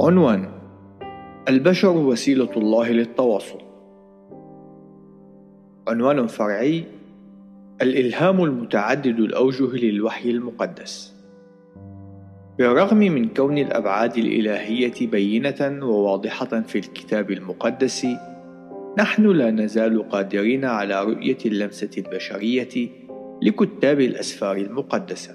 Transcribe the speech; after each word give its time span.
عنوان 0.00 0.48
البشر 1.48 1.96
وسيلة 1.96 2.50
الله 2.56 2.90
للتواصل. 2.90 3.58
عنوان 5.88 6.26
فرعي 6.26 6.84
الإلهام 7.82 8.44
المتعدد 8.44 9.18
الأوجه 9.18 9.76
للوحي 9.76 10.30
المقدس. 10.30 11.14
بالرغم 12.58 12.98
من 12.98 13.28
كون 13.28 13.58
الأبعاد 13.58 14.18
الإلهية 14.18 15.06
بينة 15.06 15.86
وواضحة 15.86 16.60
في 16.60 16.78
الكتاب 16.78 17.30
المقدس 17.30 18.06
نحن 18.98 19.26
لا 19.26 19.50
نزال 19.50 20.08
قادرين 20.08 20.64
على 20.64 21.04
رؤية 21.04 21.38
اللمسة 21.46 21.90
البشرية 21.98 22.88
لكتاب 23.42 24.00
الأسفار 24.00 24.56
المقدسة. 24.56 25.34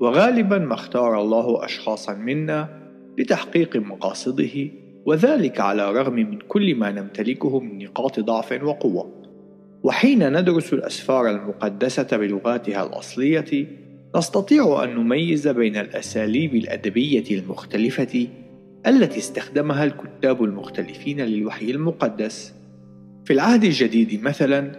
وغالبا 0.00 0.58
ما 0.58 0.74
اختار 0.74 1.20
الله 1.20 1.64
أشخاصا 1.64 2.14
منا 2.14 2.68
لتحقيق 3.18 3.76
مقاصده 3.76 4.70
وذلك 5.06 5.60
على 5.60 5.90
الرغم 5.90 6.14
من 6.14 6.38
كل 6.38 6.74
ما 6.74 6.90
نمتلكه 6.90 7.60
من 7.60 7.84
نقاط 7.84 8.20
ضعف 8.20 8.62
وقوة. 8.62 9.22
وحين 9.82 10.40
ندرس 10.40 10.72
الأسفار 10.72 11.30
المقدسة 11.30 12.16
بلغاتها 12.16 12.86
الأصلية 12.86 13.66
نستطيع 14.16 14.84
أن 14.84 14.94
نميز 14.94 15.48
بين 15.48 15.76
الأساليب 15.76 16.54
الأدبية 16.54 17.38
المختلفة 17.38 18.28
التي 18.86 19.18
استخدمها 19.18 19.84
الكتاب 19.84 20.44
المختلفين 20.44 21.20
للوحي 21.20 21.70
المقدس. 21.70 22.54
في 23.24 23.32
العهد 23.32 23.64
الجديد 23.64 24.22
مثلا 24.22 24.72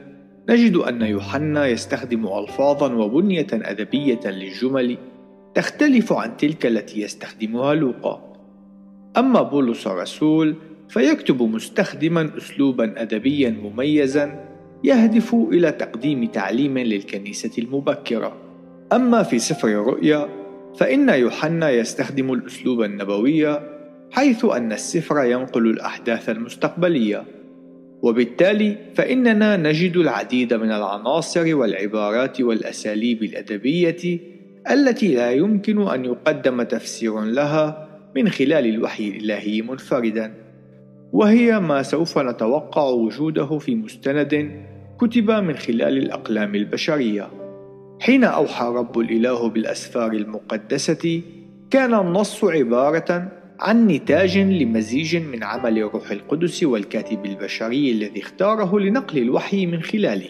نجد 0.50 0.76
أن 0.76 1.02
يوحنا 1.02 1.68
يستخدم 1.68 2.28
الفاظا 2.28 2.94
وبنية 2.94 3.48
أدبية 3.54 4.20
للجمل 4.26 4.98
تختلف 5.56 6.14
عن 6.14 6.38
تلك 6.38 6.66
التي 6.66 7.02
يستخدمها 7.02 7.74
لوقا. 7.74 8.34
أما 9.18 9.42
بولس 9.42 9.88
الرسول 9.88 10.56
فيكتب 10.90 11.42
مستخدما 11.42 12.38
أسلوبا 12.38 13.02
أدبيا 13.02 13.50
مميزا 13.50 14.46
يهدف 14.84 15.36
إلى 15.36 15.72
تقديم 15.72 16.26
تعليم 16.26 16.78
للكنيسة 16.78 17.52
المبكرة. 17.64 18.36
أما 18.94 19.24
في 19.24 19.40
سفر 19.40 19.68
الرؤيا 19.68 20.30
فإن 20.78 21.10
يوحنا 21.10 21.70
يستخدم 21.70 22.34
الأسلوب 22.34 22.84
النبوي 22.84 23.73
حيث 24.14 24.46
أن 24.46 24.72
السفر 24.72 25.24
ينقل 25.24 25.70
الأحداث 25.70 26.30
المستقبلية. 26.30 27.24
وبالتالي 28.02 28.78
فإننا 28.96 29.58
نجد 29.58 29.98
العديد 29.98 30.54
من 30.54 30.72
العناصر 30.72 31.56
والعبارات 31.56 32.42
والأساليب 32.42 33.24
الأدبية 33.24 34.20
التي 34.72 35.16
لا 35.16 35.32
يمكن 35.32 35.88
أن 35.88 36.06
يقدم 36.06 36.64
تفسير 36.64 37.22
لها 37.22 37.88
من 38.16 38.30
خلال 38.30 38.66
الوحي 38.68 39.08
الإلهي 39.10 39.62
منفردا. 39.62 40.34
وهي 41.14 41.60
ما 41.60 41.84
سوف 41.84 42.20
نتوقع 42.20 42.84
وجوده 42.84 43.58
في 43.58 43.76
مستند 43.76 44.52
كتب 45.00 45.32
من 45.32 45.56
خلال 45.56 45.98
الأقلام 45.98 46.56
البشرية. 46.56 47.30
حين 48.00 48.24
أوحى 48.24 48.66
رب 48.66 49.00
الإله 49.00 49.50
بالأسفار 49.50 50.12
المقدسة 50.12 51.22
كان 51.72 51.94
النص 51.94 52.44
عبارة 52.44 53.43
عن 53.64 53.88
نتاج 53.88 54.38
لمزيج 54.38 55.16
من 55.16 55.44
عمل 55.44 55.78
الروح 55.78 56.12
القدس 56.12 56.64
والكاتب 56.64 57.26
البشري 57.26 57.92
الذي 57.92 58.22
اختاره 58.22 58.80
لنقل 58.80 59.18
الوحي 59.18 59.66
من 59.66 59.82
خلاله. 59.82 60.30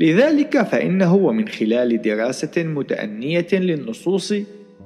لذلك 0.00 0.62
فإنه 0.62 1.14
ومن 1.14 1.48
خلال 1.48 2.02
دراسة 2.02 2.62
متأنية 2.62 3.46
للنصوص 3.52 4.34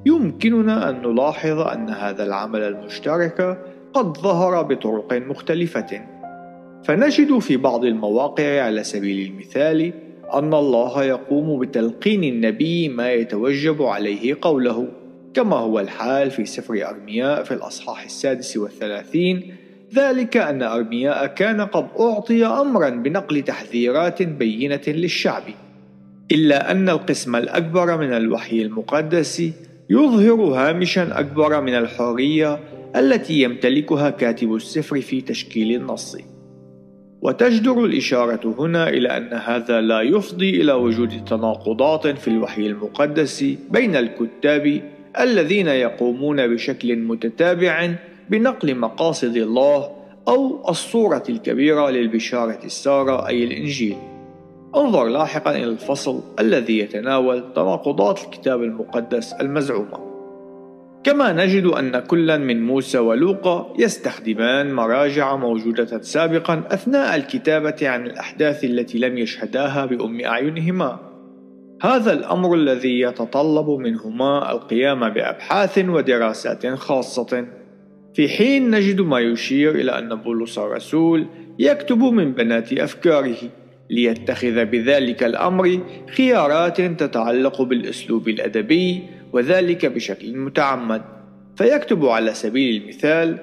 يمكننا 0.07 0.91
أن 0.91 1.03
نلاحظ 1.03 1.59
أن 1.59 1.89
هذا 1.89 2.25
العمل 2.25 2.61
المشترك 2.61 3.59
قد 3.95 4.17
ظهر 4.17 4.63
بطرق 4.63 5.13
مختلفة. 5.13 6.01
فنجد 6.85 7.39
في 7.39 7.57
بعض 7.57 7.85
المواقع 7.85 8.63
على 8.63 8.85
سبيل 8.85 9.31
المثال 9.31 9.93
أن 10.35 10.55
الله 10.55 11.05
يقوم 11.05 11.61
بتلقين 11.61 12.25
النبي 12.25 12.89
ما 12.89 13.13
يتوجب 13.13 13.83
عليه 13.83 14.37
قوله. 14.43 14.89
كما 15.37 15.57
هو 15.57 15.81
الحال 15.81 16.31
في 16.31 16.45
سفر 16.45 16.89
أرمياء 16.89 17.43
في 17.43 17.55
الأصحاح 17.55 18.05
السادس 18.05 18.57
والثلاثين 18.57 19.55
ذلك 19.95 20.37
أن 20.37 20.63
أرمياء 20.63 21.27
كان 21.27 21.61
قد 21.61 21.87
أعطي 22.01 22.47
أمرا 22.47 22.89
بنقل 22.89 23.43
تحذيرات 23.43 24.23
بينة 24.23 24.81
للشعب 24.87 25.43
إلا 26.33 26.71
أن 26.71 26.89
القسم 26.89 27.37
الأكبر 27.37 27.99
من 27.99 28.13
الوحي 28.13 28.63
المقدس 28.63 29.43
يظهر 29.91 30.35
هامشا 30.35 31.21
أكبر 31.21 31.61
من 31.61 31.75
الحرية 31.75 32.59
التي 32.97 33.43
يمتلكها 33.43 34.11
كاتب 34.11 34.55
السفر 34.55 35.01
في 35.01 35.21
تشكيل 35.21 35.77
النص. 35.77 36.17
وتجدر 37.23 37.85
الإشارة 37.85 38.55
هنا 38.59 38.89
إلى 38.89 39.17
أن 39.17 39.33
هذا 39.33 39.81
لا 39.81 40.01
يفضي 40.01 40.51
إلى 40.63 40.73
وجود 40.73 41.25
تناقضات 41.25 42.07
في 42.07 42.29
الوحي 42.29 42.67
المقدس 42.67 43.45
بين 43.71 43.97
الكتاب 43.97 44.96
الذين 45.21 45.69
يقومون 45.69 46.47
بشكل 46.55 46.97
متتابع 46.97 47.91
بنقل 48.31 48.75
مقاصد 48.75 49.37
الله 49.37 49.91
أو 50.29 50.69
الصورة 50.69 51.23
الكبيرة 51.29 51.91
للبشارة 51.91 52.59
السارة 52.65 53.29
أي 53.29 53.45
الإنجيل. 53.45 53.97
انظر 54.77 55.05
لاحقا 55.05 55.51
إلى 55.51 55.65
الفصل 55.65 56.21
الذي 56.41 56.79
يتناول 56.79 57.53
تناقضات 57.55 58.25
الكتاب 58.25 58.63
المقدس 58.63 59.33
المزعومة. 59.33 60.07
كما 61.05 61.33
نجد 61.33 61.67
أن 61.67 61.99
كلا 61.99 62.37
من 62.37 62.67
موسى 62.67 62.99
ولوقا 62.99 63.75
يستخدمان 63.79 64.75
مراجع 64.75 65.37
موجودة 65.37 66.01
سابقا 66.01 66.63
أثناء 66.71 67.17
الكتابة 67.17 67.89
عن 67.89 68.07
الأحداث 68.07 68.65
التي 68.65 68.99
لم 68.99 69.19
يشهداها 69.19 69.87
بأم 69.87 70.21
أعينهما. 70.21 71.16
هذا 71.83 72.13
الأمر 72.13 72.55
الذي 72.55 73.01
يتطلب 73.01 73.69
منهما 73.69 74.53
القيام 74.53 75.09
بأبحاث 75.09 75.79
ودراسات 75.79 76.67
خاصة. 76.67 77.47
في 78.15 78.29
حين 78.29 78.71
نجد 78.71 79.01
ما 79.01 79.21
يشير 79.21 79.75
إلى 79.75 79.99
أن 79.99 80.15
بولس 80.15 80.59
الرسول 80.59 81.27
يكتب 81.59 81.99
من 81.99 82.33
بنات 82.33 82.73
أفكاره 82.73 83.37
ليتخذ 83.91 84.65
بذلك 84.65 85.25
الأمر 85.25 85.81
خيارات 86.17 86.81
تتعلق 86.81 87.63
بالأسلوب 87.63 88.29
الأدبي 88.29 89.03
وذلك 89.33 89.87
بشكل 89.87 90.37
متعمد. 90.37 91.03
فيكتب 91.57 92.07
على 92.07 92.35
سبيل 92.35 92.83
المثال 92.83 93.39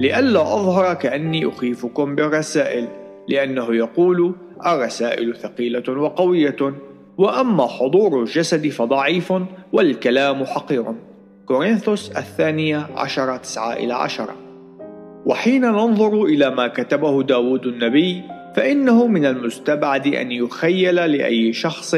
لئلا 0.00 0.42
أظهر 0.42 0.94
كأني 0.94 1.48
أخيفكم 1.48 2.14
بالرسائل 2.14 2.88
لأنه 3.28 3.74
يقول 3.74 4.34
الرسائل 4.66 5.36
ثقيلة 5.36 6.00
وقوية. 6.00 6.85
وأما 7.18 7.66
حضور 7.66 8.22
الجسد 8.22 8.68
فضعيف 8.68 9.32
والكلام 9.72 10.44
حقير. 10.44 10.84
كورنثوس 11.46 12.10
الثانية 12.10 12.86
عشرة 12.96 13.36
تسعة 13.36 13.72
إلى 13.72 13.94
عشرة. 13.94 14.34
وحين 15.26 15.62
ننظر 15.62 16.24
إلى 16.24 16.50
ما 16.50 16.68
كتبه 16.68 17.22
داود 17.22 17.66
النبي 17.66 18.22
فإنه 18.56 19.06
من 19.06 19.26
المستبعد 19.26 20.06
أن 20.06 20.32
يخيل 20.32 20.94
لأي 20.94 21.52
شخص 21.52 21.94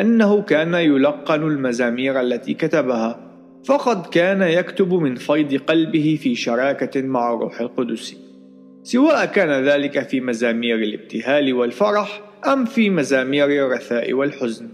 أنه 0.00 0.42
كان 0.42 0.74
يلقن 0.74 1.42
المزامير 1.42 2.20
التي 2.20 2.54
كتبها. 2.54 3.20
فقد 3.64 4.06
كان 4.06 4.42
يكتب 4.42 4.94
من 4.94 5.14
فيض 5.14 5.54
قلبه 5.54 6.18
في 6.22 6.34
شراكة 6.34 7.02
مع 7.02 7.34
الروح 7.34 7.60
القدس 7.60 8.23
سواء 8.84 9.24
كان 9.24 9.64
ذلك 9.64 10.08
في 10.08 10.20
مزامير 10.20 10.76
الابتهال 10.76 11.54
والفرح 11.54 12.20
أم 12.46 12.64
في 12.64 12.90
مزامير 12.90 13.66
الرثاء 13.66 14.12
والحزن. 14.12 14.68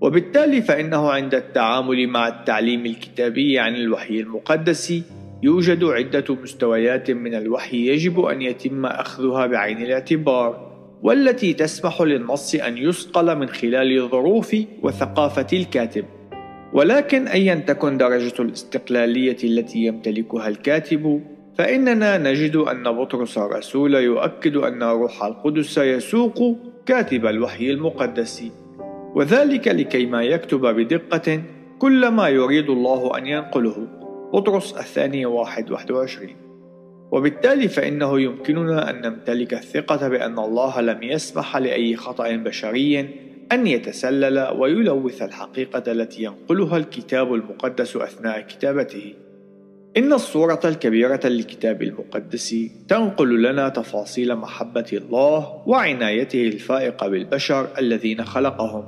وبالتالي 0.00 0.62
فإنه 0.62 1.10
عند 1.10 1.34
التعامل 1.34 2.06
مع 2.06 2.28
التعليم 2.28 2.86
الكتابي 2.86 3.58
عن 3.58 3.74
الوحي 3.74 4.20
المقدس 4.20 5.02
يوجد 5.42 5.84
عدة 5.84 6.24
مستويات 6.42 7.10
من 7.10 7.34
الوحي 7.34 7.76
يجب 7.88 8.20
أن 8.20 8.42
يتم 8.42 8.86
أخذها 8.86 9.46
بعين 9.46 9.82
الاعتبار 9.82 10.72
والتي 11.02 11.52
تسمح 11.52 12.02
للنص 12.02 12.54
أن 12.54 12.78
يصقل 12.78 13.38
من 13.38 13.48
خلال 13.48 14.08
ظروف 14.08 14.56
وثقافة 14.82 15.46
الكاتب. 15.52 16.04
ولكن 16.72 17.28
أيا 17.28 17.54
تكن 17.54 17.96
درجة 17.96 18.42
الاستقلالية 18.42 19.36
التي 19.44 19.78
يمتلكها 19.78 20.48
الكاتب 20.48 21.33
فإننا 21.58 22.18
نجد 22.18 22.56
أن 22.56 22.82
بطرس 22.82 23.38
الرسول 23.38 23.94
يؤكد 23.94 24.56
أن 24.56 24.82
الروح 24.82 25.24
القدس 25.24 25.78
يسوق 25.78 26.56
كاتب 26.86 27.26
الوحي 27.26 27.70
المقدس. 27.70 28.44
وذلك 29.14 29.68
لكي 29.68 30.06
ما 30.06 30.22
يكتب 30.22 30.60
بدقة 30.60 31.42
كل 31.78 32.08
ما 32.08 32.28
يريد 32.28 32.70
الله 32.70 33.18
أن 33.18 33.26
ينقله. 33.26 33.88
بطرس 34.32 34.72
الثاني 34.72 35.26
واحد 35.26 35.70
واحد 35.70 35.90
وعشرين. 35.90 36.36
وبالتالي 37.12 37.68
فإنه 37.68 38.20
يمكننا 38.20 38.90
أن 38.90 39.00
نمتلك 39.00 39.54
الثقة 39.54 40.08
بأن 40.08 40.38
الله 40.38 40.80
لم 40.80 41.02
يسمح 41.02 41.56
لأي 41.56 41.96
خطأ 41.96 42.36
بشري 42.36 43.08
أن 43.52 43.66
يتسلل 43.66 44.48
ويلوث 44.58 45.22
الحقيقة 45.22 45.92
التي 45.92 46.22
ينقلها 46.22 46.76
الكتاب 46.76 47.34
المقدس 47.34 47.96
أثناء 47.96 48.40
كتابته. 48.40 49.14
إن 49.96 50.12
الصورة 50.12 50.60
الكبيرة 50.64 51.20
للكتاب 51.24 51.82
المقدس 51.82 52.56
تنقل 52.88 53.42
لنا 53.42 53.68
تفاصيل 53.68 54.36
محبة 54.36 54.86
الله 54.92 55.62
وعنايته 55.66 56.42
الفائقة 56.42 57.08
بالبشر 57.08 57.68
الذين 57.78 58.24
خلقهم. 58.24 58.84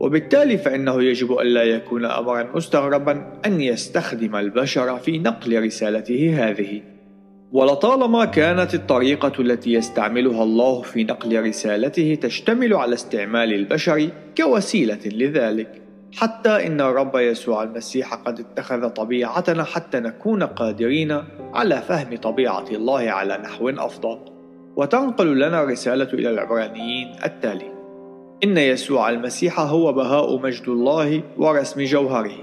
وبالتالي 0.00 0.58
فإنه 0.58 1.02
يجب 1.02 1.38
ألا 1.38 1.62
يكون 1.62 2.04
أمرا 2.04 2.50
مستغربا 2.54 3.40
أن 3.46 3.60
يستخدم 3.60 4.36
البشر 4.36 4.98
في 4.98 5.18
نقل 5.18 5.64
رسالته 5.64 6.34
هذه. 6.38 6.82
ولطالما 7.52 8.24
كانت 8.24 8.74
الطريقة 8.74 9.32
التي 9.40 9.72
يستعملها 9.72 10.42
الله 10.42 10.82
في 10.82 11.04
نقل 11.04 11.42
رسالته 11.42 12.18
تشتمل 12.22 12.74
على 12.74 12.94
استعمال 12.94 13.52
البشر 13.52 14.08
كوسيلة 14.36 15.00
لذلك، 15.06 15.82
حتى 16.16 16.66
إن 16.66 16.80
الرب 16.80 17.16
يسوع 17.16 17.62
المسيح 17.62 18.14
قد 18.14 18.40
اتخذ 18.40 18.88
طبيعتنا 18.88 19.64
حتى 19.64 20.00
نكون 20.00 20.42
قادرين 20.42 21.22
على 21.54 21.82
فهم 21.82 22.16
طبيعة 22.16 22.66
الله 22.70 23.10
على 23.10 23.38
نحو 23.38 23.68
أفضل. 23.68 24.18
وتنقل 24.76 25.38
لنا 25.38 25.62
الرسالة 25.62 26.12
إلى 26.12 26.30
العبرانيين 26.30 27.12
التالي: 27.24 27.72
إن 28.44 28.58
يسوع 28.58 29.10
المسيح 29.10 29.60
هو 29.60 29.92
بهاء 29.92 30.38
مجد 30.38 30.68
الله 30.68 31.22
ورسم 31.38 31.82
جوهره، 31.82 32.36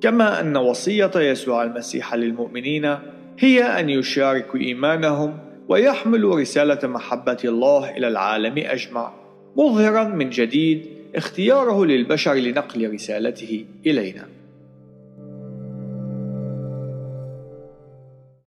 كما 0.00 0.40
أن 0.40 0.56
وصية 0.56 1.10
يسوع 1.16 1.62
المسيح 1.62 2.14
للمؤمنين 2.14 2.96
هي 3.38 3.62
أن 3.62 3.90
يشاركوا 3.90 4.60
إيمانهم 4.60 5.38
ويحملوا 5.68 6.40
رسالة 6.40 6.88
محبة 6.88 7.38
الله 7.44 7.96
إلى 7.96 8.08
العالم 8.08 8.54
أجمع، 8.58 9.12
مظهرا 9.56 10.04
من 10.04 10.30
جديد 10.30 10.95
اختياره 11.16 11.84
للبشر 11.84 12.34
لنقل 12.34 12.94
رسالته 12.94 13.64
إلينا. 13.86 14.28